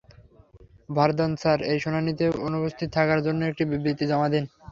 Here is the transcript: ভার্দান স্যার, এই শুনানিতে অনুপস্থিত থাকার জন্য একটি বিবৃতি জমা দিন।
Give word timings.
ভার্দান 0.89 1.31
স্যার, 1.41 1.59
এই 1.71 1.79
শুনানিতে 1.79 2.25
অনুপস্থিত 2.47 2.89
থাকার 2.97 3.19
জন্য 3.27 3.39
একটি 3.45 3.63
বিবৃতি 3.71 4.05
জমা 4.11 4.27
দিন। 4.33 4.43